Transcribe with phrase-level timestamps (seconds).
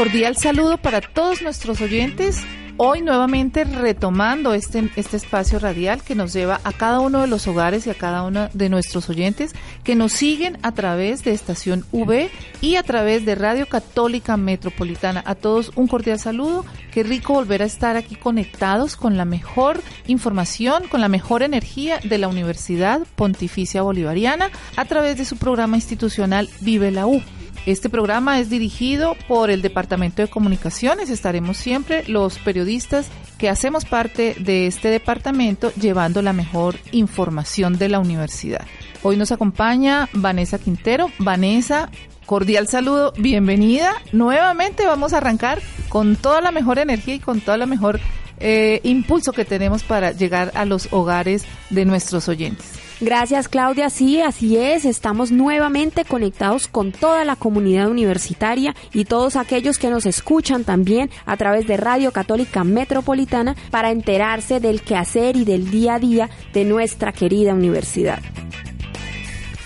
[0.00, 2.38] Cordial saludo para todos nuestros oyentes.
[2.78, 7.46] Hoy nuevamente retomando este, este espacio radial que nos lleva a cada uno de los
[7.46, 9.52] hogares y a cada uno de nuestros oyentes
[9.84, 12.30] que nos siguen a través de Estación V
[12.62, 15.22] y a través de Radio Católica Metropolitana.
[15.26, 16.64] A todos un cordial saludo.
[16.92, 22.00] Qué rico volver a estar aquí conectados con la mejor información, con la mejor energía
[22.02, 27.22] de la Universidad Pontificia Bolivariana a través de su programa institucional Vive la U.
[27.70, 31.08] Este programa es dirigido por el Departamento de Comunicaciones.
[31.08, 33.06] Estaremos siempre los periodistas
[33.38, 38.66] que hacemos parte de este departamento llevando la mejor información de la universidad.
[39.04, 41.12] Hoy nos acompaña Vanessa Quintero.
[41.20, 41.90] Vanessa,
[42.26, 43.92] cordial saludo, bienvenida.
[44.10, 48.00] Nuevamente vamos a arrancar con toda la mejor energía y con toda la mejor
[48.40, 52.79] eh, impulso que tenemos para llegar a los hogares de nuestros oyentes.
[53.02, 59.36] Gracias Claudia, sí, así es, estamos nuevamente conectados con toda la comunidad universitaria y todos
[59.36, 65.36] aquellos que nos escuchan también a través de Radio Católica Metropolitana para enterarse del quehacer
[65.36, 68.20] y del día a día de nuestra querida universidad.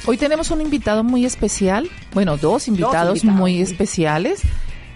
[0.07, 4.43] Hoy tenemos un invitado muy especial, bueno, dos invitados, muy especiales.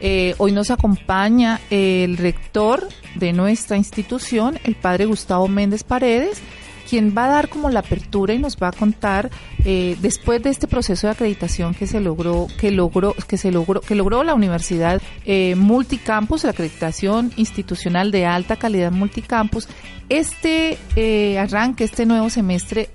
[0.00, 2.86] Eh, hoy nos acompaña el rector
[3.16, 6.40] de nuestra institución, el padre Gustavo Méndez Paredes,
[6.88, 9.30] quien va a dar como la apertura y nos va a contar
[9.64, 13.80] eh, después de este proceso de acreditación que se logró, que logró, que se logró,
[13.80, 19.68] que logró la universidad eh, multicampus, la acreditación institucional de alta calidad multicampus.
[20.08, 22.88] Este eh, arranque, este nuevo semestre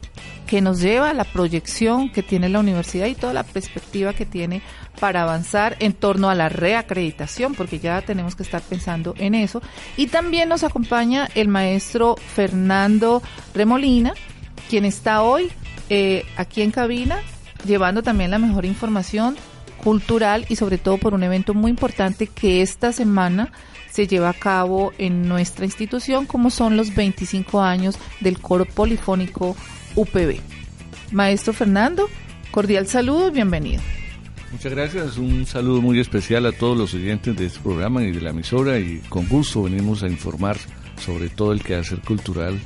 [0.48, 4.26] que nos lleva a la proyección que tiene la universidad y toda la perspectiva que
[4.26, 4.62] tiene
[5.00, 9.62] para avanzar en torno a la reacreditación, porque ya tenemos que estar pensando en eso.
[9.98, 13.22] Y también nos acompaña el maestro Fernando
[13.54, 14.14] Remolina,
[14.70, 15.52] quien está hoy
[15.90, 17.20] eh, aquí en cabina
[17.66, 19.36] llevando también la mejor información
[19.84, 23.52] cultural y sobre todo por un evento muy importante que esta semana
[23.92, 29.56] se lleva a cabo en nuestra institución, como son los 25 años del coro polifónico
[29.96, 30.40] UPB.
[31.12, 32.10] Maestro Fernando,
[32.52, 33.82] cordial saludo y bienvenido.
[34.52, 38.22] Muchas gracias, un saludo muy especial a todos los oyentes de este programa y de
[38.22, 40.58] la emisora y con gusto venimos a informar
[41.04, 42.60] sobre todo el quehacer cultural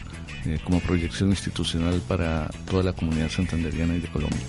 [0.45, 4.39] eh, como proyección institucional para toda la comunidad santanderiana y de Colombia.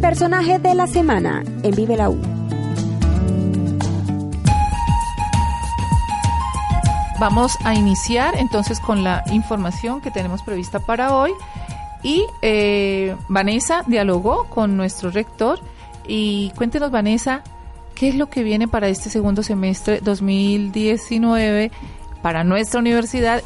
[0.00, 2.33] Personaje de la semana en Vive la U.
[7.20, 11.32] Vamos a iniciar entonces con la información que tenemos prevista para hoy.
[12.02, 15.60] Y eh, Vanessa dialogó con nuestro rector
[16.06, 17.42] y cuéntenos, Vanessa,
[17.94, 21.70] ¿qué es lo que viene para este segundo semestre 2019
[22.20, 23.42] para nuestra universidad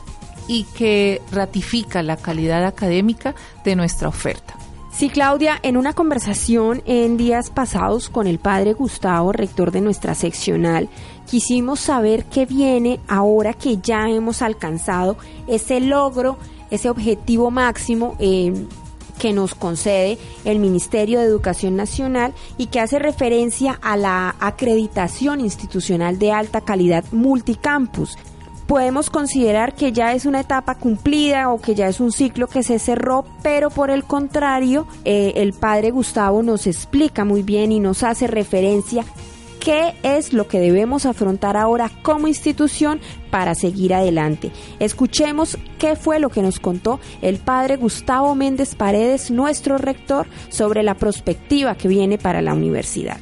[0.49, 4.55] y que ratifica la calidad académica de nuestra oferta?
[4.91, 10.17] Sí, Claudia, en una conversación en días pasados con el padre Gustavo, rector de nuestra
[10.17, 10.89] seccional,
[11.29, 15.17] quisimos saber qué viene ahora que ya hemos alcanzado
[15.47, 16.39] ese logro
[16.71, 18.53] ese objetivo máximo eh,
[19.19, 25.41] que nos concede el Ministerio de Educación Nacional y que hace referencia a la acreditación
[25.41, 28.17] institucional de alta calidad multicampus.
[28.67, 32.63] Podemos considerar que ya es una etapa cumplida o que ya es un ciclo que
[32.63, 37.81] se cerró, pero por el contrario, eh, el padre Gustavo nos explica muy bien y
[37.81, 39.05] nos hace referencia
[39.69, 44.51] qué es lo que debemos afrontar ahora como institución para seguir adelante.
[44.79, 50.83] Escuchemos qué fue lo que nos contó el padre Gustavo Méndez Paredes, nuestro rector, sobre
[50.83, 53.19] la perspectiva que viene para la universidad.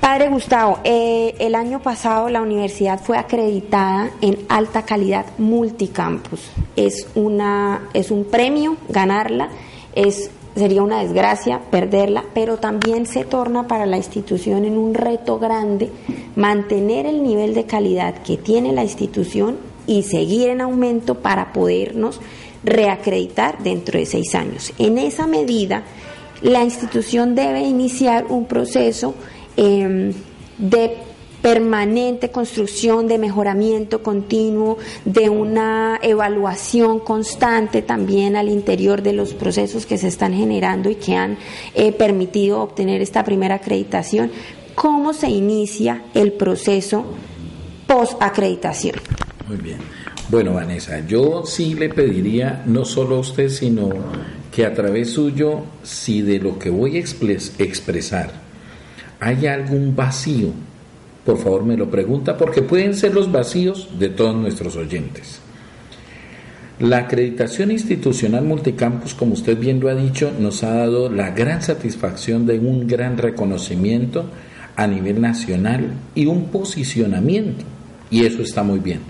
[0.00, 6.42] Padre Gustavo, eh, el año pasado la universidad fue acreditada en alta calidad multicampus.
[6.76, 9.48] Es, una, es un premio ganarla,
[9.94, 15.38] es sería una desgracia perderla, pero también se torna para la institución en un reto
[15.38, 15.90] grande
[16.36, 22.20] mantener el nivel de calidad que tiene la institución y seguir en aumento para podernos
[22.62, 24.72] reacreditar dentro de seis años.
[24.78, 25.82] En esa medida,
[26.42, 29.14] la institución debe iniciar un proceso
[29.56, 30.12] em,
[30.58, 30.96] de
[31.42, 39.86] permanente construcción de mejoramiento continuo, de una evaluación constante también al interior de los procesos
[39.86, 41.38] que se están generando y que han
[41.74, 44.30] eh, permitido obtener esta primera acreditación.
[44.74, 47.04] ¿Cómo se inicia el proceso
[47.86, 48.96] post-acreditación?
[49.48, 49.78] Muy bien.
[50.28, 53.90] Bueno, Vanessa, yo sí le pediría, no solo a usted, sino
[54.52, 58.32] que a través suyo, si de lo que voy a expresar
[59.18, 60.52] hay algún vacío,
[61.24, 65.40] por favor me lo pregunta, porque pueden ser los vacíos de todos nuestros oyentes.
[66.80, 71.60] La acreditación institucional multicampus, como usted bien lo ha dicho, nos ha dado la gran
[71.60, 74.24] satisfacción de un gran reconocimiento
[74.76, 77.64] a nivel nacional y un posicionamiento,
[78.10, 79.00] y eso está muy bien.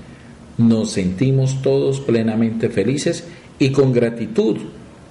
[0.58, 3.24] Nos sentimos todos plenamente felices
[3.60, 4.56] y con gratitud,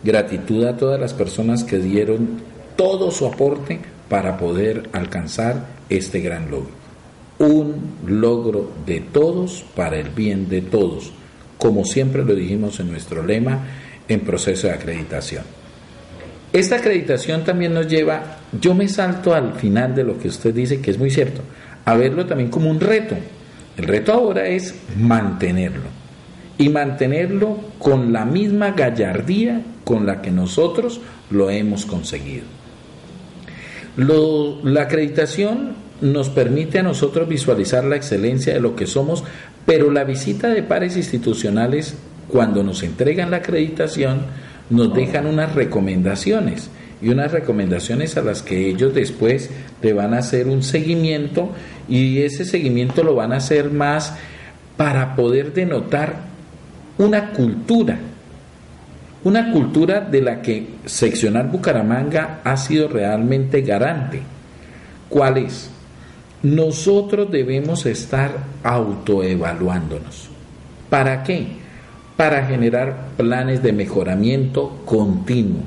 [0.04, 2.42] gratitud a todas las personas que dieron
[2.75, 3.80] todo su aporte
[4.10, 6.80] para poder alcanzar este gran logro.
[7.39, 11.12] Un logro de todos para el bien de todos,
[11.57, 13.59] como siempre lo dijimos en nuestro lema
[14.07, 15.44] en proceso de acreditación.
[16.51, 20.81] Esta acreditación también nos lleva, yo me salto al final de lo que usted dice,
[20.81, 21.41] que es muy cierto,
[21.86, 23.15] a verlo también como un reto.
[23.77, 25.89] El reto ahora es mantenerlo
[26.57, 31.00] y mantenerlo con la misma gallardía con la que nosotros
[31.30, 32.59] lo hemos conseguido
[34.63, 39.24] la acreditación nos permite a nosotros visualizar la excelencia de lo que somos,
[39.66, 41.96] pero la visita de pares institucionales,
[42.28, 44.22] cuando nos entregan la acreditación,
[44.69, 46.69] nos dejan unas recomendaciones
[47.01, 49.50] y unas recomendaciones a las que ellos después
[49.81, 51.50] le van a hacer un seguimiento
[51.88, 54.13] y ese seguimiento lo van a hacer más
[54.78, 56.18] para poder denotar
[56.98, 58.00] una cultura
[59.24, 64.22] una cultura de la que Seccional Bucaramanga ha sido realmente garante.
[65.10, 65.69] ¿Cuál es?
[66.44, 68.31] Nosotros debemos estar
[68.63, 70.30] autoevaluándonos.
[70.89, 71.47] ¿Para qué?
[72.15, 75.62] Para generar planes de mejoramiento continuo.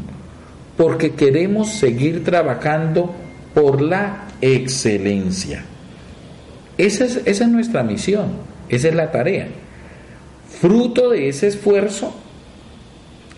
[0.77, 3.15] Porque queremos seguir trabajando
[3.55, 5.65] por la excelencia.
[6.79, 8.29] Esa es, esa es nuestra misión,
[8.69, 9.49] esa es la tarea.
[10.61, 12.15] Fruto de ese esfuerzo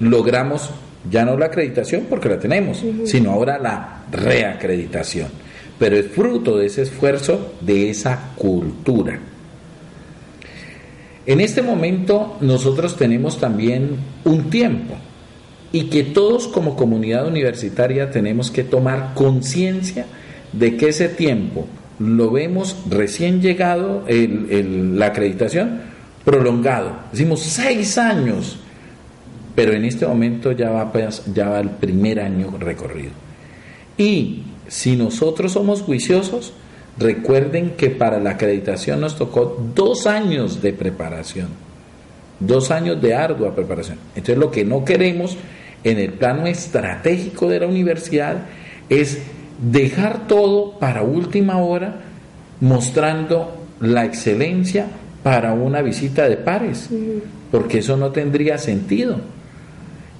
[0.00, 0.70] logramos
[1.10, 5.28] ya no la acreditación porque la tenemos, sino ahora la reacreditación.
[5.78, 9.18] Pero es fruto de ese esfuerzo, de esa cultura.
[11.26, 14.94] En este momento nosotros tenemos también un tiempo
[15.72, 20.06] y que todos como comunidad universitaria tenemos que tomar conciencia
[20.52, 21.66] de que ese tiempo
[21.98, 25.80] lo vemos recién llegado la acreditación
[26.24, 26.98] prolongado.
[27.10, 28.58] Decimos seis años
[29.54, 30.90] pero en este momento ya va,
[31.32, 33.12] ya va el primer año recorrido.
[33.96, 36.52] Y si nosotros somos juiciosos,
[36.98, 41.48] recuerden que para la acreditación nos tocó dos años de preparación,
[42.40, 43.98] dos años de ardua preparación.
[44.14, 45.36] Entonces lo que no queremos
[45.82, 48.38] en el plano estratégico de la universidad
[48.88, 49.18] es
[49.58, 52.00] dejar todo para última hora
[52.60, 54.86] mostrando la excelencia
[55.22, 56.88] para una visita de pares,
[57.50, 59.20] porque eso no tendría sentido.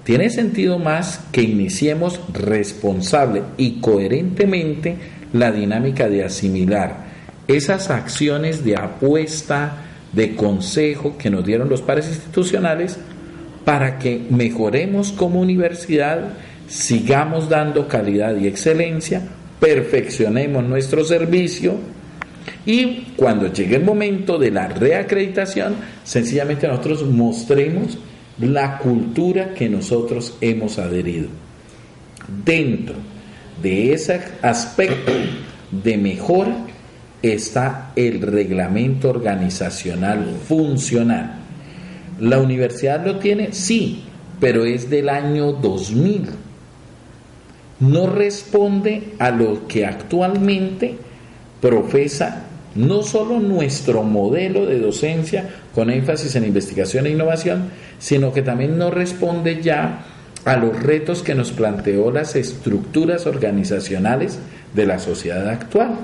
[0.04, 4.96] Tiene sentido más que iniciemos responsable y coherentemente
[5.32, 7.04] la dinámica de asimilar
[7.48, 9.76] esas acciones de apuesta,
[10.12, 12.98] de consejo que nos dieron los pares institucionales
[13.64, 16.34] para que mejoremos como universidad,
[16.68, 19.22] sigamos dando calidad y excelencia,
[19.60, 21.74] perfeccionemos nuestro servicio
[22.66, 27.98] y cuando llegue el momento de la reacreditación, sencillamente nosotros mostremos
[28.38, 31.28] la cultura que nosotros hemos adherido.
[32.44, 32.96] Dentro
[33.62, 35.12] de ese aspecto
[35.70, 36.56] de mejora
[37.22, 41.36] está el reglamento organizacional funcional.
[42.20, 43.52] ¿La universidad lo tiene?
[43.52, 44.04] Sí,
[44.40, 46.28] pero es del año 2000.
[47.80, 50.96] No responde a lo que actualmente
[51.60, 58.42] profesa no solo nuestro modelo de docencia con énfasis en investigación e innovación, sino que
[58.42, 60.04] también no responde ya
[60.44, 64.38] a los retos que nos planteó las estructuras organizacionales
[64.74, 65.96] de la sociedad actual.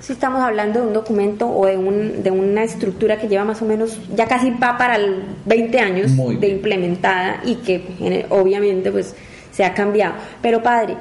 [0.00, 3.62] Si estamos hablando de un documento o de, un, de una estructura que lleva más
[3.62, 9.14] o menos, ya casi va para el 20 años de implementada y que obviamente pues
[9.52, 10.14] se ha cambiado.
[10.40, 10.96] Pero padre,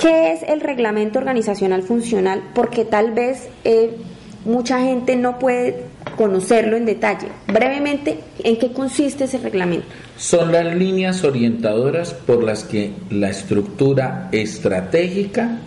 [0.00, 2.42] ¿qué es el reglamento organizacional funcional?
[2.54, 3.96] Porque tal vez eh,
[4.46, 5.84] mucha gente no puede
[6.16, 7.28] conocerlo en detalle.
[7.46, 9.86] Brevemente, ¿en qué consiste ese reglamento?
[10.16, 15.58] Son las líneas orientadoras por las que la estructura estratégica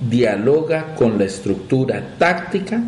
[0.00, 2.80] dialoga con la estructura táctica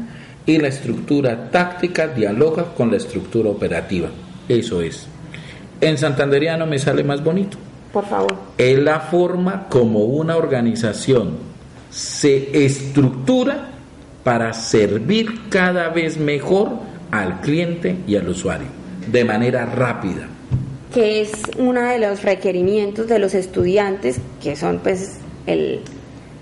[0.46, 4.08] y la estructura táctica dialoga con la estructura operativa.
[4.48, 5.06] Eso es.
[5.80, 7.58] En santanderiano me sale más bonito.
[7.92, 8.36] Por favor.
[8.56, 11.48] Es la forma como una organización
[11.90, 13.77] se estructura
[14.28, 16.80] para servir cada vez mejor
[17.10, 18.66] al cliente y al usuario,
[19.10, 20.28] de manera rápida.
[20.92, 25.16] Que es uno de los requerimientos de los estudiantes, que son pues
[25.46, 25.80] el,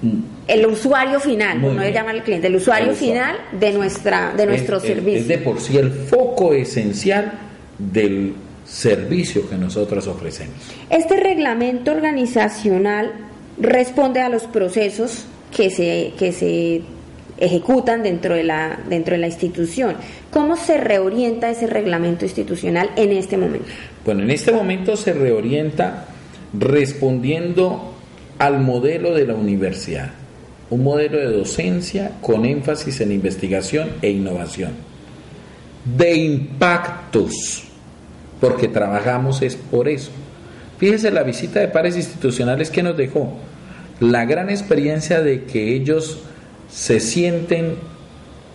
[0.03, 0.19] mm.
[0.49, 4.81] el usuario final, no le llama al cliente, el usuario final de nuestra de nuestro
[4.81, 5.21] servicio.
[5.21, 7.35] Es de por sí el foco esencial
[7.79, 10.57] del servicio que nosotros ofrecemos.
[10.91, 13.13] Este reglamento organizacional
[13.59, 15.27] responde a los procesos
[15.57, 16.83] que se, que se
[17.39, 19.97] ejecutan dentro de, la, dentro de la institución.
[20.31, 23.67] ¿Cómo se reorienta ese reglamento institucional en este momento?
[24.05, 26.07] Bueno, en este momento se reorienta
[26.53, 27.93] respondiendo
[28.39, 30.11] al modelo de la universidad,
[30.71, 34.73] un modelo de docencia con énfasis en investigación e innovación,
[35.85, 37.67] de impactos
[38.41, 40.11] porque trabajamos es por eso.
[40.79, 43.33] Fíjese la visita de pares institucionales que nos dejó,
[44.01, 46.21] la gran experiencia de que ellos
[46.69, 47.77] se sienten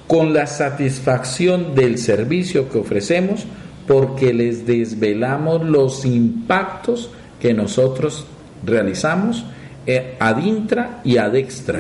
[0.07, 3.45] con la satisfacción del servicio que ofrecemos
[3.87, 8.25] porque les desvelamos los impactos que nosotros
[8.65, 9.45] realizamos
[9.85, 11.79] eh, ad intra y ad extra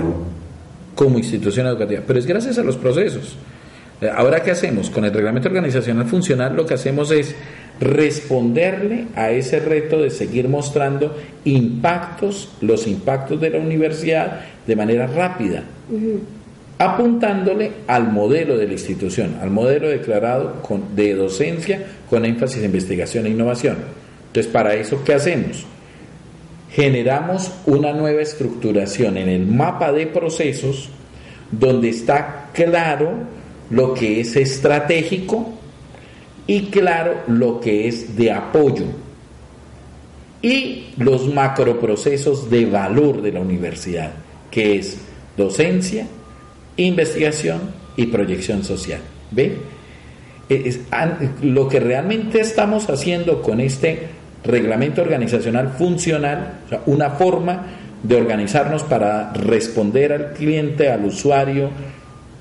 [0.95, 2.01] como institución educativa.
[2.05, 3.35] Pero es gracias a los procesos.
[4.01, 4.89] Eh, ahora, ¿qué hacemos?
[4.89, 7.35] Con el reglamento organizacional funcional lo que hacemos es
[7.79, 15.07] responderle a ese reto de seguir mostrando impactos, los impactos de la universidad de manera
[15.07, 15.63] rápida,
[16.77, 20.61] apuntándole al modelo de la institución, al modelo declarado
[20.95, 23.77] de docencia con énfasis en investigación e innovación.
[24.27, 25.65] Entonces, para eso, ¿qué hacemos?
[26.71, 30.89] Generamos una nueva estructuración en el mapa de procesos
[31.51, 33.11] donde está claro
[33.69, 35.53] lo que es estratégico,
[36.47, 38.85] y claro lo que es de apoyo
[40.41, 44.11] y los macroprocesos de valor de la universidad,
[44.49, 44.97] que es
[45.37, 46.07] docencia,
[46.77, 47.61] investigación
[47.95, 49.01] y proyección social.
[49.31, 49.57] ¿Ve?
[50.49, 50.81] Es,
[51.41, 54.07] lo que realmente estamos haciendo con este
[54.43, 57.67] reglamento organizacional funcional, una forma
[58.03, 61.69] de organizarnos para responder al cliente, al usuario,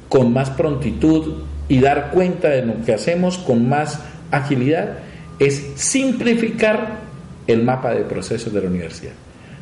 [0.08, 4.00] con más prontitud, y dar cuenta de lo que hacemos con más
[4.32, 4.98] agilidad
[5.38, 6.98] es simplificar
[7.46, 9.12] el mapa de procesos de la universidad,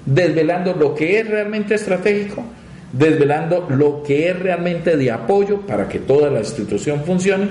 [0.06, 2.42] desvelando lo que es realmente estratégico,
[2.92, 7.49] desvelando lo que es realmente de apoyo para que toda la institución funcione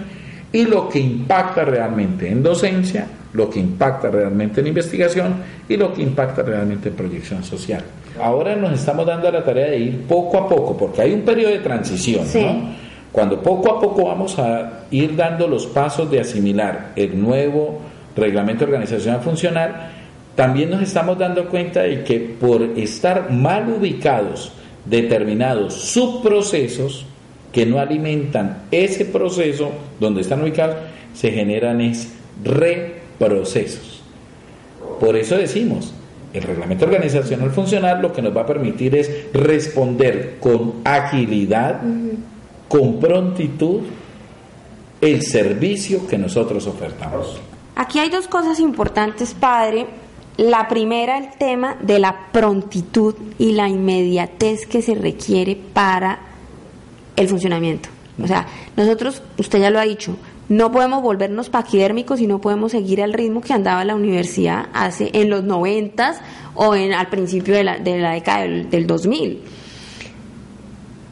[0.52, 5.36] y lo que impacta realmente en docencia, lo que impacta realmente en investigación
[5.68, 7.84] y lo que impacta realmente en proyección social.
[8.22, 11.52] Ahora nos estamos dando la tarea de ir poco a poco, porque hay un periodo
[11.52, 12.88] de transición, ¿no?
[13.12, 17.80] Cuando poco a poco vamos a ir dando los pasos de asimilar el nuevo
[18.16, 19.92] reglamento organizacional funcional,
[20.36, 24.52] también nos estamos dando cuenta de que por estar mal ubicados
[24.90, 27.06] determinados subprocesos
[27.52, 30.78] que no alimentan ese proceso donde están ubicados,
[31.14, 32.14] se generan es
[32.44, 34.02] reprocesos.
[35.00, 35.94] Por eso decimos,
[36.34, 41.82] el reglamento organizacional funcional lo que nos va a permitir es responder con agilidad,
[42.68, 43.82] con prontitud
[45.02, 47.40] el servicio que nosotros ofertamos.
[47.76, 49.86] Aquí hay dos cosas importantes, padre.
[50.38, 56.20] La primera, el tema de la prontitud y la inmediatez que se requiere para
[57.16, 57.90] el funcionamiento.
[58.22, 60.16] O sea, nosotros, usted ya lo ha dicho,
[60.50, 65.10] no podemos volvernos paquidérmicos y no podemos seguir el ritmo que andaba la universidad hace
[65.14, 66.20] en los noventas
[66.56, 69.42] o en, al principio de la, de la década del, del 2000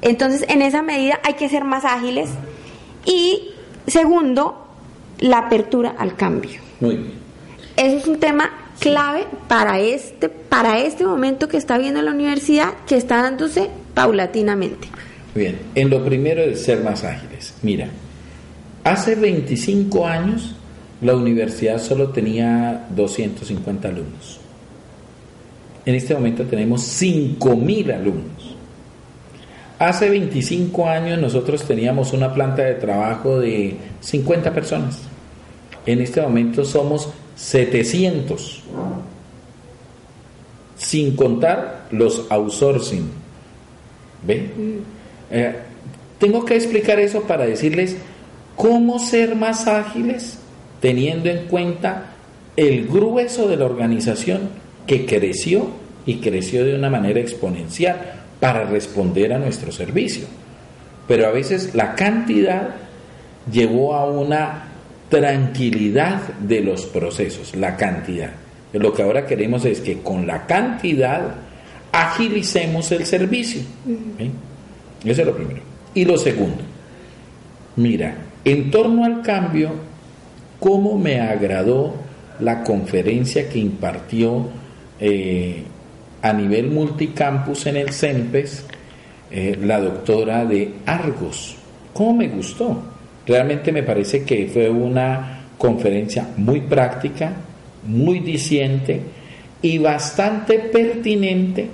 [0.06, 2.30] entonces, en esa medida hay que ser más ágiles.
[3.06, 3.50] Y
[3.88, 4.68] segundo,
[5.18, 6.62] la apertura al cambio.
[6.80, 7.14] Muy bien.
[7.76, 8.52] Eso es un tema
[8.86, 14.88] clave para este, para este momento que está viendo la universidad, que está dándose paulatinamente.
[15.34, 17.56] Bien, en lo primero de ser más ágiles.
[17.64, 17.88] Mira,
[18.84, 20.56] hace 25 años
[21.02, 24.40] la universidad solo tenía 250 alumnos.
[25.84, 28.56] En este momento tenemos 5.000 alumnos.
[29.80, 35.02] Hace 25 años nosotros teníamos una planta de trabajo de 50 personas.
[35.88, 38.64] En este momento somos 700.
[40.78, 43.10] Sin contar los outsourcing.
[44.26, 44.52] ¿Ve?
[44.56, 44.80] Mm.
[45.32, 45.56] Eh,
[46.20, 47.98] tengo que explicar eso para decirles
[48.56, 50.40] cómo ser más ágiles
[50.82, 52.12] teniendo en cuenta
[52.56, 54.50] el grueso de la organización
[54.88, 55.68] que creció
[56.06, 60.26] y creció de una manera exponencial para responder a nuestro servicio.
[61.08, 62.76] Pero a veces la cantidad
[63.52, 64.75] llevó a una
[65.10, 68.32] tranquilidad de los procesos, la cantidad.
[68.74, 71.36] Lo que ahora queremos es que con la cantidad
[71.92, 73.62] agilicemos el servicio.
[75.04, 75.62] Eso es lo primero.
[75.94, 76.62] Y lo segundo,
[77.78, 79.72] mira, en torno al cambio,
[80.60, 81.96] ¿cómo me agradó
[82.40, 84.50] la conferencia que impartió
[85.00, 85.64] eh,
[86.22, 88.66] a nivel multicampus en el CEMPES
[89.32, 91.56] eh, la doctora de Argos?
[91.94, 92.95] ¿Cómo me gustó?
[93.26, 97.34] Realmente me parece que fue una conferencia muy práctica,
[97.88, 99.02] muy diciente
[99.62, 101.68] y bastante pertinente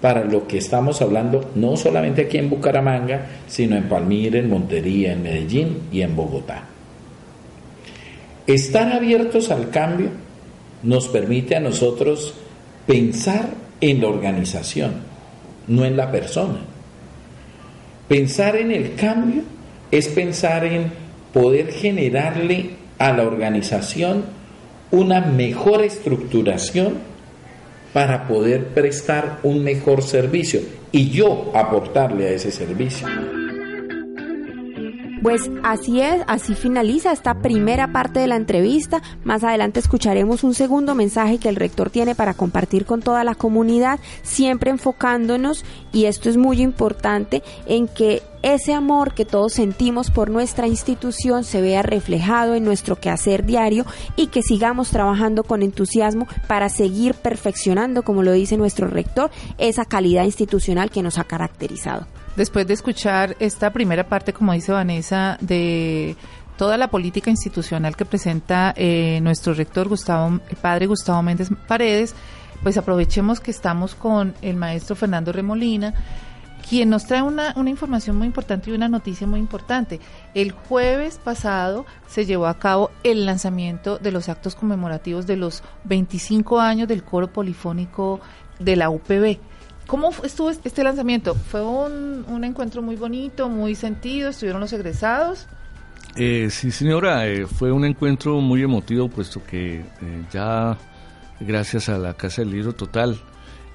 [0.00, 5.12] para lo que estamos hablando, no solamente aquí en Bucaramanga, sino en Palmira, en Montería,
[5.12, 6.64] en Medellín y en Bogotá.
[8.46, 10.10] Estar abiertos al cambio
[10.82, 12.34] nos permite a nosotros
[12.86, 13.50] pensar
[13.80, 14.92] en la organización,
[15.66, 16.60] no en la persona.
[18.08, 19.42] Pensar en el cambio
[19.90, 20.92] es pensar en
[21.32, 24.24] poder generarle a la organización
[24.90, 26.94] una mejor estructuración
[27.92, 30.60] para poder prestar un mejor servicio
[30.92, 33.06] y yo aportarle a ese servicio.
[35.22, 39.02] Pues así es, así finaliza esta primera parte de la entrevista.
[39.24, 43.34] Más adelante escucharemos un segundo mensaje que el rector tiene para compartir con toda la
[43.34, 50.12] comunidad, siempre enfocándonos, y esto es muy importante, en que ese amor que todos sentimos
[50.12, 53.84] por nuestra institución se vea reflejado en nuestro quehacer diario
[54.14, 59.84] y que sigamos trabajando con entusiasmo para seguir perfeccionando, como lo dice nuestro rector, esa
[59.84, 62.06] calidad institucional que nos ha caracterizado
[62.38, 66.16] después de escuchar esta primera parte, como dice Vanessa, de
[66.56, 72.14] toda la política institucional que presenta eh, nuestro rector Gustavo, el padre Gustavo Méndez Paredes,
[72.62, 75.94] pues aprovechemos que estamos con el maestro Fernando Remolina,
[76.68, 79.98] quien nos trae una, una información muy importante y una noticia muy importante.
[80.32, 85.64] El jueves pasado se llevó a cabo el lanzamiento de los actos conmemorativos de los
[85.84, 88.20] 25 años del coro polifónico
[88.60, 89.38] de la UPB.
[89.88, 91.34] ¿Cómo estuvo este lanzamiento?
[91.34, 94.28] ¿Fue un, encuentro muy bonito, muy sentido?
[94.28, 95.46] ¿Estuvieron los egresados?
[96.14, 100.76] Eh, sí, señora, eh, fue un encuentro muy emotivo, puesto que eh, ya
[101.40, 103.18] gracias a la Casa del Libro Total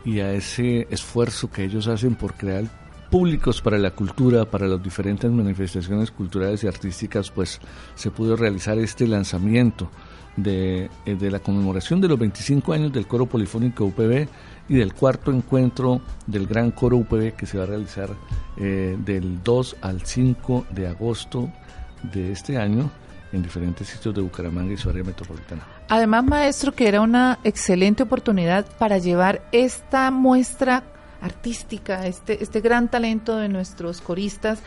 [0.06, 2.66] y a ese esfuerzo que ellos hacen por crear
[3.10, 7.60] públicos para la cultura, para las diferentes manifestaciones culturales y artísticas, pues
[7.96, 9.90] se pudo realizar este lanzamiento
[10.36, 14.28] de, de la conmemoración de los 25 años del Coro Polifónico UPB
[14.70, 18.10] y del cuarto encuentro del Gran Coro UPB que se va a realizar
[18.58, 21.50] eh, del 2 al 5 de agosto
[22.12, 22.90] de este año
[23.32, 25.64] en diferentes sitios de Bucaramanga y su área metropolitana.
[25.90, 30.84] Además, maestro, que era una excelente oportunidad para llevar esta muestra
[31.22, 34.60] artística, este, este gran talento de nuestros coristas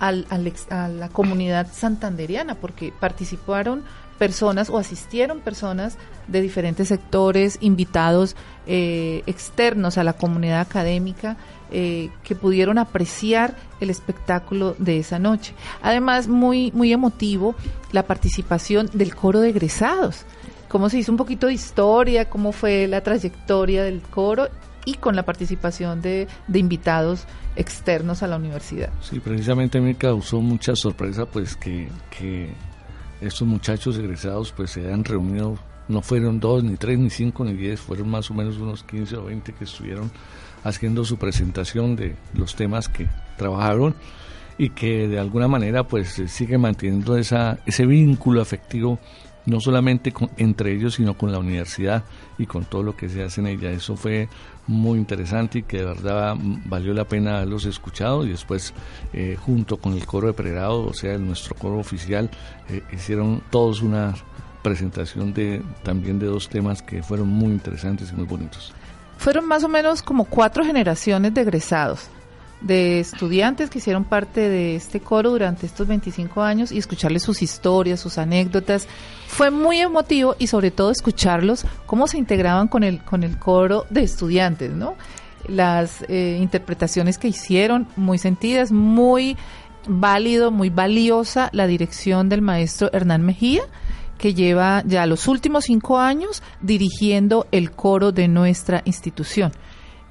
[0.00, 0.26] al,
[0.70, 3.84] a la comunidad santanderiana, porque participaron
[4.18, 11.36] personas o asistieron personas de diferentes sectores, invitados eh, externos a la comunidad académica
[11.70, 15.54] eh, que pudieron apreciar el espectáculo de esa noche.
[15.82, 17.54] Además, muy, muy emotivo
[17.92, 20.24] la participación del coro de egresados.
[20.68, 24.48] Cómo se hizo un poquito de historia, cómo fue la trayectoria del coro
[24.84, 27.24] y con la participación de, de invitados
[27.56, 28.90] externos a la universidad.
[29.00, 32.52] Sí, precisamente me causó mucha sorpresa pues que, que
[33.20, 37.54] estos muchachos egresados pues se han reunido, no fueron dos, ni tres, ni cinco, ni
[37.54, 40.10] diez, fueron más o menos unos 15 o 20 que estuvieron
[40.64, 43.94] haciendo su presentación de los temas que trabajaron
[44.58, 48.98] y que de alguna manera pues sigue manteniendo esa, ese vínculo afectivo
[49.48, 52.04] no solamente entre ellos, sino con la universidad
[52.36, 53.70] y con todo lo que se hace en ella.
[53.70, 54.28] Eso fue
[54.66, 58.74] muy interesante y que de verdad valió la pena haberlos escuchado y después
[59.14, 62.30] eh, junto con el coro de pregrado, o sea, nuestro coro oficial,
[62.68, 64.14] eh, hicieron todos una
[64.62, 68.74] presentación de también de dos temas que fueron muy interesantes y muy bonitos.
[69.16, 72.10] Fueron más o menos como cuatro generaciones de egresados
[72.60, 77.42] de estudiantes que hicieron parte de este coro durante estos 25 años y escucharles sus
[77.42, 78.86] historias, sus anécdotas.
[79.26, 83.86] Fue muy emotivo y sobre todo escucharlos cómo se integraban con el, con el coro
[83.90, 84.94] de estudiantes, ¿no?
[85.46, 89.36] Las eh, interpretaciones que hicieron, muy sentidas, muy
[89.86, 93.62] válido, muy valiosa la dirección del maestro Hernán Mejía
[94.18, 99.52] que lleva ya los últimos cinco años dirigiendo el coro de nuestra institución.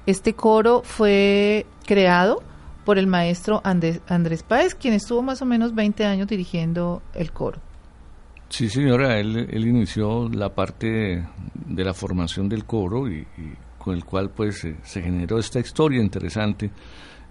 [0.08, 2.42] Este coro fue creado
[2.86, 7.30] por el maestro Andrés, Andrés Páez, quien estuvo más o menos 20 años dirigiendo el
[7.30, 7.60] coro.
[8.48, 11.26] Sí, señora, él, inició la parte
[11.66, 13.26] de, la formación del coro y,
[13.76, 16.70] con el cual pues se generó esta historia interesante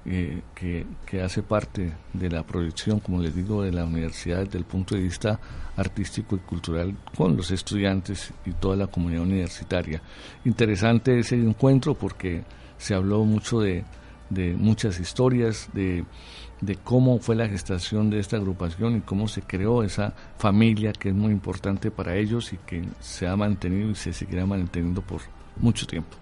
[0.06, 0.86] eh, que,
[1.22, 5.02] hace parte de la proyección, como les digo, de la universidad desde el punto de
[5.02, 5.40] vista
[5.76, 10.00] artístico y cultural con los estudiantes y toda la comunidad universitaria.
[10.46, 12.44] Interesante ese encuentro porque
[12.78, 13.84] se habló mucho de,
[14.30, 16.06] de muchas historias, de,
[16.62, 21.10] de cómo fue la gestación de esta agrupación y cómo se creó esa familia que
[21.10, 25.22] es muy importante para ellos y que se ha mantenido y se seguirá manteniendo por
[25.58, 26.18] mucho tiempo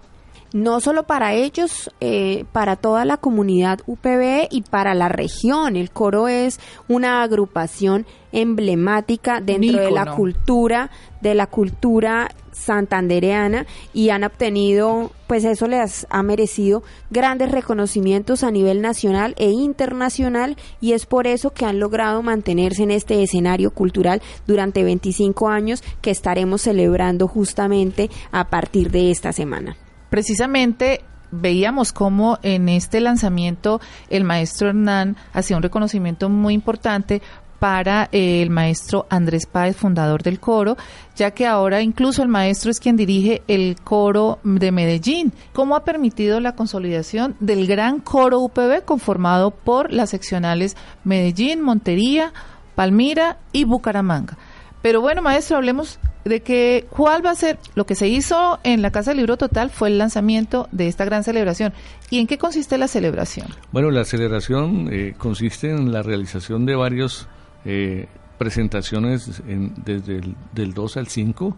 [0.52, 5.76] no solo para ellos, eh, para toda la comunidad UPB y para la región.
[5.76, 14.10] El coro es una agrupación emblemática dentro de la cultura, de la cultura santandereana y
[14.10, 20.92] han obtenido, pues eso les ha merecido grandes reconocimientos a nivel nacional e internacional y
[20.92, 26.10] es por eso que han logrado mantenerse en este escenario cultural durante 25 años que
[26.10, 29.76] estaremos celebrando justamente a partir de esta semana
[30.10, 37.22] precisamente veíamos cómo en este lanzamiento el maestro Hernán hacía un reconocimiento muy importante
[37.58, 40.76] para eh, el maestro Andrés Páez, fundador del coro,
[41.16, 45.32] ya que ahora incluso el maestro es quien dirige el coro de Medellín.
[45.52, 52.32] ¿Cómo ha permitido la consolidación del gran coro UPB conformado por las seccionales Medellín, Montería,
[52.74, 54.36] Palmira y Bucaramanga?
[54.82, 58.82] Pero bueno, maestro, hablemos de que cuál va a ser lo que se hizo en
[58.82, 61.72] la Casa del Libro Total fue el lanzamiento de esta gran celebración.
[62.10, 63.48] ¿Y en qué consiste la celebración?
[63.70, 67.28] Bueno, la celebración eh, consiste en la realización de varias
[67.64, 68.08] eh,
[68.38, 69.42] presentaciones
[69.84, 71.56] desde el del 2 al 5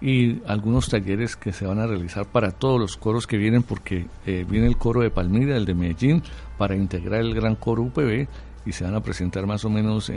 [0.00, 4.06] y algunos talleres que se van a realizar para todos los coros que vienen porque
[4.26, 6.22] eh, viene el coro de Palmira, el de Medellín,
[6.56, 8.28] para integrar el gran coro UPB
[8.64, 10.10] y se van a presentar más o menos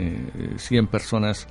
[0.56, 1.46] 100 personas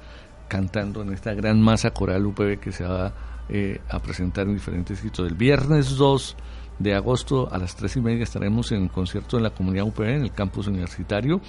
[0.49, 3.13] cantando en esta gran masa coral UPB que se va
[3.47, 5.29] eh, a presentar en diferentes sitios.
[5.29, 6.35] El viernes 2
[6.79, 10.23] de agosto a las 3 y media estaremos en concierto en la comunidad UPB, en
[10.23, 11.39] el campus universitario.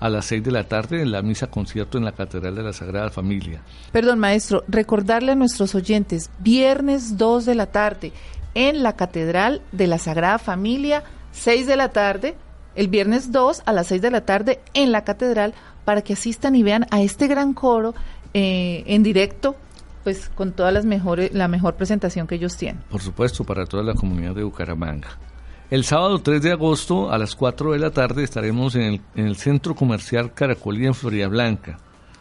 [0.00, 2.72] A las 6 de la tarde en la misa concierto en la Catedral de la
[2.72, 3.60] Sagrada Familia.
[3.92, 8.12] Perdón, maestro, recordarle a nuestros oyentes, viernes 2 de la tarde
[8.54, 12.34] en la Catedral de la Sagrada Familia, 6 de la tarde,
[12.76, 15.52] el viernes 2 a las 6 de la tarde en la Catedral
[15.84, 17.94] para que asistan y vean a este gran coro
[18.34, 19.56] eh, en directo,
[20.04, 22.82] pues con todas las mejores, la mejor presentación que ellos tienen.
[22.90, 25.08] Por supuesto, para toda la comunidad de Bucaramanga.
[25.70, 29.26] El sábado 3 de agosto a las 4 de la tarde estaremos en el, en
[29.26, 31.78] el Centro Comercial Caracolí en Florida Blanca.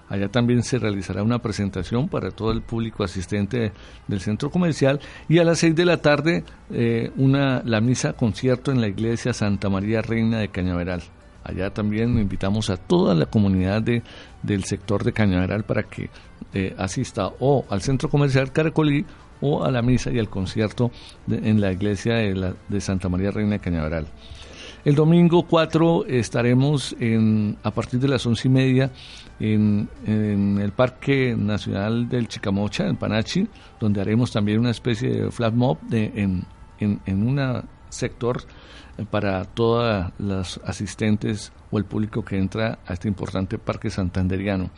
[0.10, 3.72] Allá también se realizará una presentación para todo el público asistente
[4.08, 8.72] del centro comercial y a las 6 de la tarde eh, una, la misa concierto
[8.72, 11.04] en la iglesia Santa María Reina de Cañaveral.
[11.44, 14.04] Allá también invitamos a toda la comunidad de,
[14.44, 16.10] del sector de Cañaveral para que
[16.54, 19.06] eh, asista o al centro comercial Caracolí
[19.42, 20.92] o a la misa y al concierto
[21.30, 24.08] en la iglesia de, Santa María Reina de Cañaveral.
[24.84, 26.96] El domingo 4 estaremos
[27.64, 28.92] a partir de las once y media
[29.40, 33.48] en, el Parque Nacional del Chicamocha, en Panachi,
[33.80, 36.46] donde haremos también una especie de flat mob en,
[36.80, 37.40] en, en un
[37.90, 38.44] sector
[39.12, 44.70] para todas las asistentes o el público que entra a este importante parque santanderiano.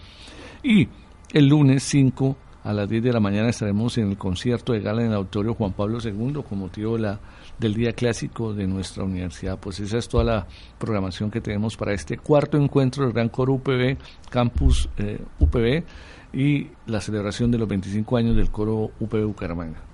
[0.64, 0.88] Y
[1.34, 5.02] el lunes 5 a las 10 de la mañana estaremos en el concierto de gala
[5.02, 7.20] en el Auditorio Juan Pablo II con motivo la,
[7.58, 9.60] del Día Clásico de nuestra universidad.
[9.60, 10.48] Pues esa es toda la
[10.78, 13.98] programación que tenemos para este cuarto encuentro del Gran Coro UPB,
[14.30, 15.84] Campus eh, UPB
[16.34, 19.91] y la celebración de los 25 años del Coro UPB Bucaramanga.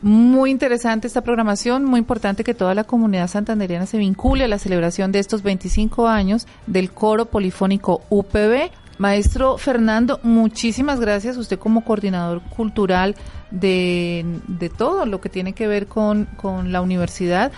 [0.00, 4.58] Muy interesante esta programación, muy importante que toda la comunidad santanderiana se vincule a la
[4.58, 8.70] celebración de estos 25 años del coro polifónico UPB.
[8.98, 11.36] Maestro Fernando, muchísimas gracias.
[11.36, 13.16] Usted como coordinador cultural
[13.50, 17.50] de, de todo lo que tiene que ver con, con la Universidad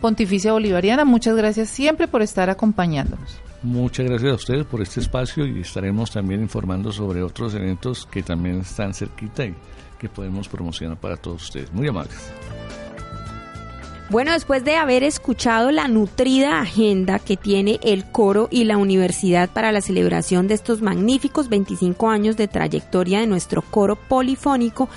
[0.00, 3.40] Pontificia Bolivariana, muchas gracias siempre por estar acompañándonos.
[3.62, 8.22] Muchas gracias a ustedes por este espacio y estaremos también informando sobre otros eventos que
[8.22, 9.54] también están cerquita y
[9.98, 11.72] que podemos promocionar para todos ustedes.
[11.72, 12.32] Muy amables.
[14.10, 19.50] Bueno, después de haber escuchado la nutrida agenda que tiene el coro y la universidad
[19.50, 24.88] para la celebración de estos magníficos 25 años de trayectoria de nuestro coro polifónico,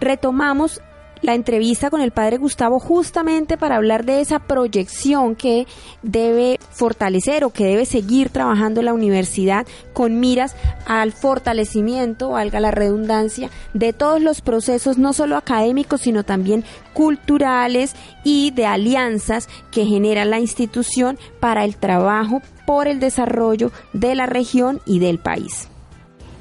[0.00, 0.80] retomamos
[1.22, 5.66] la entrevista con el padre Gustavo justamente para hablar de esa proyección que
[6.02, 10.54] debe fortalecer o que debe seguir trabajando la universidad con miras
[10.86, 17.94] al fortalecimiento, valga la redundancia, de todos los procesos, no solo académicos, sino también culturales
[18.24, 24.26] y de alianzas que genera la institución para el trabajo por el desarrollo de la
[24.26, 25.68] región y del país.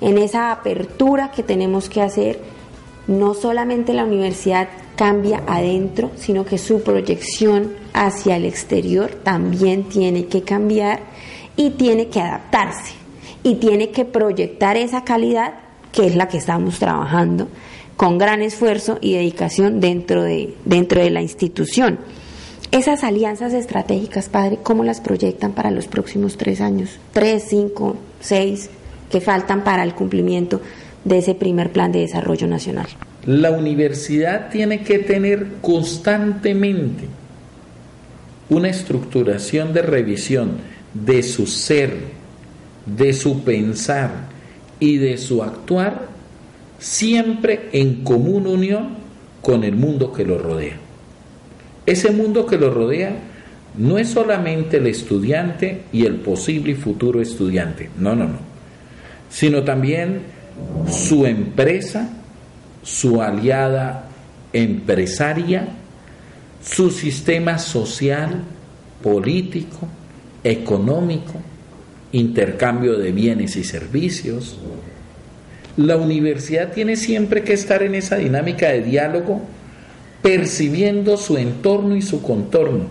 [0.02, 2.55] En esa apertura que tenemos que hacer
[3.08, 10.26] no solamente la universidad cambia adentro, sino que su proyección hacia el exterior también tiene
[10.26, 11.02] que cambiar
[11.56, 12.94] y tiene que adaptarse
[13.44, 15.54] y tiene que proyectar esa calidad
[15.92, 17.48] que es la que estamos trabajando
[17.96, 22.00] con gran esfuerzo y dedicación dentro de, dentro de la institución.
[22.72, 27.00] Esas alianzas estratégicas, padre, ¿cómo las proyectan para los próximos tres años?
[27.14, 28.70] Tres, cinco, seis,
[29.10, 30.60] que faltan para el cumplimiento
[31.06, 32.88] de ese primer plan de desarrollo nacional.
[33.26, 37.06] La universidad tiene que tener constantemente
[38.50, 40.58] una estructuración de revisión
[40.94, 41.94] de su ser,
[42.86, 44.12] de su pensar
[44.80, 46.08] y de su actuar,
[46.78, 48.90] siempre en común unión
[49.42, 50.78] con el mundo que lo rodea.
[51.86, 53.16] Ese mundo que lo rodea
[53.78, 58.40] no es solamente el estudiante y el posible futuro estudiante, no, no, no,
[59.30, 60.35] sino también
[60.88, 62.10] su empresa,
[62.84, 64.10] su aliada
[64.54, 65.68] empresaria,
[66.64, 68.44] su sistema social,
[69.04, 69.88] político,
[70.44, 71.34] económico,
[72.12, 74.58] intercambio de bienes y servicios.
[75.78, 79.42] La universidad tiene siempre que estar en esa dinámica de diálogo,
[80.22, 82.86] percibiendo su entorno y su contorno,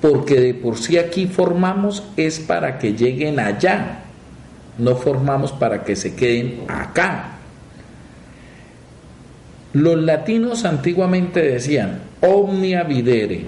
[0.00, 4.02] porque de por sí aquí formamos es para que lleguen allá,
[4.78, 7.32] no formamos para que se queden acá.
[9.72, 13.46] Los latinos antiguamente decían omnia videre,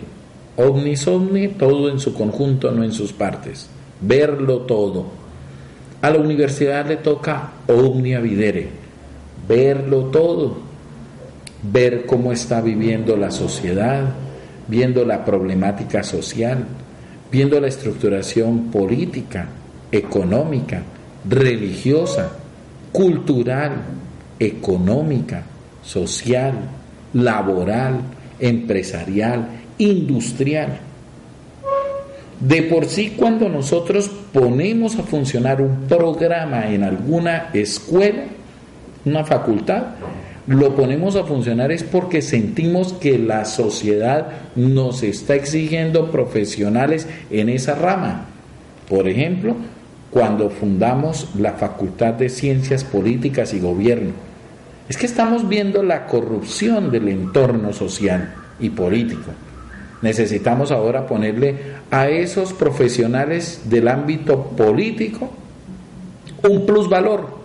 [0.57, 3.69] omnis omni, todo en su conjunto, no en sus partes,
[4.01, 5.07] verlo todo.
[6.03, 8.69] A la universidad le toca omnia videre,
[9.49, 10.59] verlo todo,
[11.63, 14.05] ver cómo está viviendo la sociedad,
[14.69, 16.67] viendo la problemática social,
[17.33, 19.49] viendo la estructuración política,
[19.91, 20.83] económica,
[21.29, 22.33] religiosa,
[22.93, 23.73] cultural,
[24.39, 25.45] económica,
[25.83, 26.55] social,
[27.15, 28.01] laboral,
[28.39, 30.81] empresarial, industrial.
[32.41, 38.25] De por sí, cuando nosotros ponemos a funcionar un programa en alguna escuela,
[39.05, 39.87] una facultad,
[40.47, 47.51] lo ponemos a funcionar es porque sentimos que la sociedad nos está exigiendo profesionales en
[47.51, 48.27] esa rama.
[48.89, 49.57] Por ejemplo,
[50.11, 54.13] cuando fundamos la Facultad de Ciencias Políticas y Gobierno.
[54.89, 59.31] Es que estamos viendo la corrupción del entorno social y político.
[60.01, 61.57] Necesitamos ahora ponerle
[61.91, 65.31] a esos profesionales del ámbito político
[66.49, 67.39] un plusvalor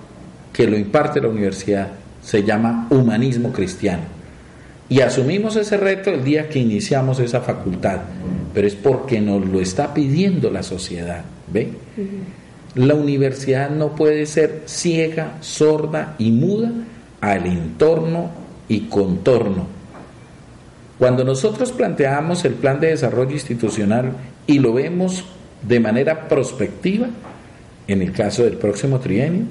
[0.53, 1.89] que lo imparte la universidad.
[2.21, 4.03] Se llama humanismo cristiano.
[4.87, 8.01] Y asumimos ese reto el día que iniciamos esa facultad,
[8.53, 11.23] pero es porque nos lo está pidiendo la sociedad.
[11.51, 11.69] ¿Ve?
[12.75, 16.71] La universidad no puede ser ciega, sorda y muda
[17.21, 18.31] al entorno
[18.67, 19.67] y contorno.
[20.97, 24.13] Cuando nosotros planteamos el plan de desarrollo institucional
[24.47, 25.23] y lo vemos
[25.61, 27.07] de manera prospectiva,
[27.87, 29.43] en el caso del próximo trienio,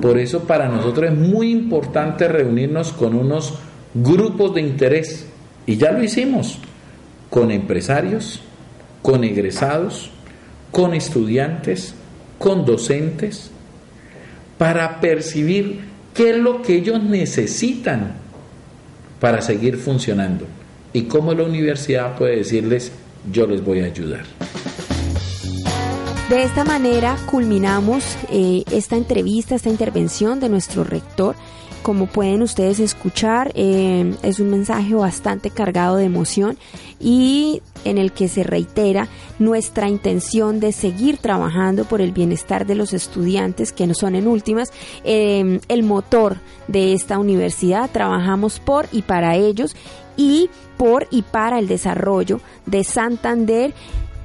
[0.00, 3.54] por eso para nosotros es muy importante reunirnos con unos
[3.94, 5.26] grupos de interés,
[5.66, 6.58] y ya lo hicimos,
[7.30, 8.40] con empresarios,
[9.02, 10.10] con egresados,
[10.70, 11.94] con estudiantes,
[12.42, 13.52] con docentes
[14.58, 15.80] para percibir
[16.12, 18.14] qué es lo que ellos necesitan
[19.20, 20.46] para seguir funcionando
[20.92, 22.90] y cómo la universidad puede decirles
[23.30, 24.24] yo les voy a ayudar.
[26.28, 31.36] De esta manera culminamos eh, esta entrevista, esta intervención de nuestro rector
[31.82, 36.56] como pueden ustedes escuchar, eh, es un mensaje bastante cargado de emoción
[37.00, 42.76] y en el que se reitera nuestra intención de seguir trabajando por el bienestar de
[42.76, 44.72] los estudiantes, que no son en últimas
[45.04, 46.36] eh, el motor
[46.68, 47.90] de esta universidad.
[47.90, 49.74] Trabajamos por y para ellos
[50.16, 53.74] y por y para el desarrollo de Santander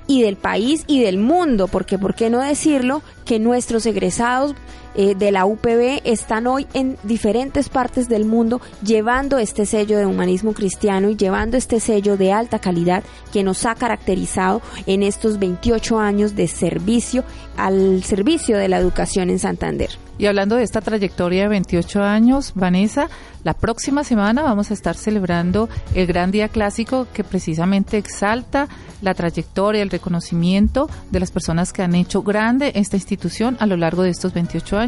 [0.07, 4.55] y del país y del mundo, porque por qué no decirlo que nuestros egresados
[4.97, 10.07] eh, de la UPB están hoy en diferentes partes del mundo llevando este sello de
[10.07, 15.37] humanismo cristiano y llevando este sello de alta calidad que nos ha caracterizado en estos
[15.37, 17.23] 28 años de servicio
[17.57, 19.91] al servicio de la educación en Santander.
[20.19, 23.07] Y hablando de esta trayectoria de 28 años, Vanessa,
[23.43, 28.67] la próxima semana vamos a estar celebrando el gran día clásico que precisamente exalta
[29.01, 33.77] la trayectoria, el reconocimiento de las personas que han hecho grande esta institución a lo
[33.77, 34.86] largo de estos 28 años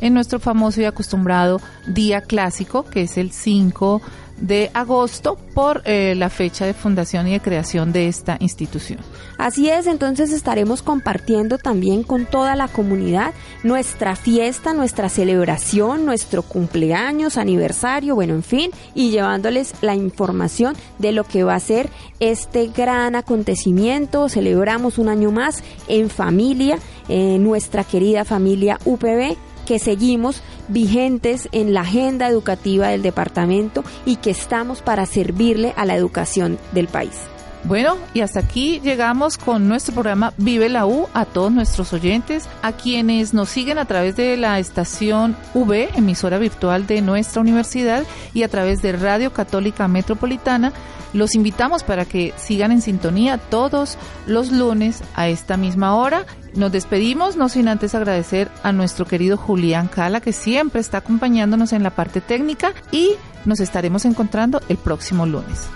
[0.00, 4.00] en nuestro famoso y acostumbrado día clásico, que es el 5
[4.40, 8.98] de agosto por eh, la fecha de fundación y de creación de esta institución.
[9.38, 16.42] Así es, entonces estaremos compartiendo también con toda la comunidad nuestra fiesta, nuestra celebración, nuestro
[16.42, 21.88] cumpleaños, aniversario, bueno, en fin, y llevándoles la información de lo que va a ser
[22.20, 24.28] este gran acontecimiento.
[24.28, 29.36] Celebramos un año más en familia, en nuestra querida familia UPB
[29.70, 35.84] que seguimos vigentes en la agenda educativa del departamento y que estamos para servirle a
[35.84, 37.29] la educación del país.
[37.64, 42.48] Bueno, y hasta aquí llegamos con nuestro programa Vive la U a todos nuestros oyentes,
[42.62, 48.04] a quienes nos siguen a través de la estación V, emisora virtual de nuestra universidad,
[48.32, 50.72] y a través de Radio Católica Metropolitana.
[51.12, 56.24] Los invitamos para que sigan en sintonía todos los lunes a esta misma hora.
[56.54, 61.72] Nos despedimos, no sin antes agradecer a nuestro querido Julián Cala, que siempre está acompañándonos
[61.72, 65.68] en la parte técnica, y nos estaremos encontrando el próximo lunes.